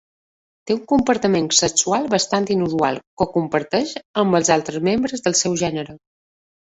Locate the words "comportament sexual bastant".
0.91-2.49